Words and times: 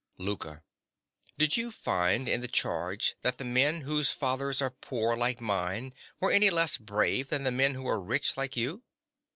LOUKA. 0.17 0.63
Did 1.37 1.57
you 1.57 1.69
find 1.69 2.27
in 2.27 2.41
the 2.41 2.47
charge 2.47 3.13
that 3.21 3.37
the 3.37 3.43
men 3.45 3.81
whose 3.81 4.09
fathers 4.09 4.59
are 4.59 4.71
poor 4.71 5.15
like 5.15 5.39
mine 5.39 5.93
were 6.19 6.31
any 6.31 6.49
less 6.49 6.75
brave 6.75 7.27
than 7.29 7.43
the 7.43 7.51
men 7.51 7.75
who 7.75 7.85
are 7.87 8.01
rich 8.01 8.35
like 8.35 8.57
you? 8.57 8.81